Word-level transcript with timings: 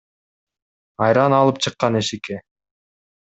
Айран 1.07 1.35
алып 1.43 1.61
чыккан 1.67 1.99
эшикке. 2.03 2.39